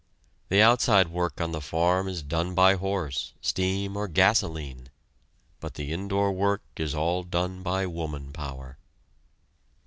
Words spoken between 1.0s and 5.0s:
work on the farm is done by horse, steam, or gasoline,